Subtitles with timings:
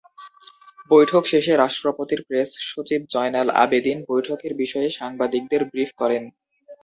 [0.91, 6.23] বৈঠক শেষে রাষ্ট্রপতির প্রেস সচিব জয়নাল আবেদীন বৈঠকের বিষয়ে সাংবাদিকদের ব্রিফ করেন।